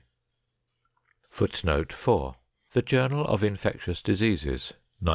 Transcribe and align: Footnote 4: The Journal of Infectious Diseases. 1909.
Footnote 1.29 1.93
4: 1.93 2.35
The 2.71 2.81
Journal 2.81 3.23
of 3.27 3.43
Infectious 3.43 4.01
Diseases. 4.01 4.73
1909. 4.97 5.09